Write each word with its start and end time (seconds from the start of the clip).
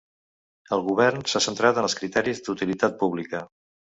El 0.77 0.79
govern 0.85 1.19
s’ha 1.33 1.41
centrat 1.47 1.79
en 1.81 1.89
els 1.89 1.95
criteris 2.01 2.43
d’utilitat 2.47 2.97
pública. 3.03 3.43